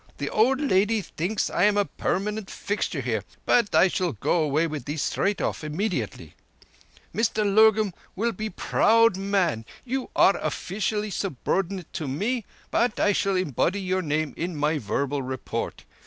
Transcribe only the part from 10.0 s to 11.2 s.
are offeecially